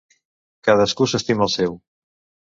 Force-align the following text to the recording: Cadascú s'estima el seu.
Cadascú 0.69 1.07
s'estima 1.11 1.45
el 1.47 1.51
seu. 1.57 1.77